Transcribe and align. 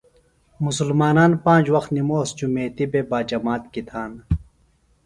مسلمانان 0.65 1.31
پانج 1.43 1.65
وخت 1.75 1.89
نموس 1.95 2.29
جُمیتی 2.37 2.85
بےۡ 2.91 3.07
باجمات 3.11 3.63
کیۡ 3.73 3.85
تھانہ۔ 3.89 4.17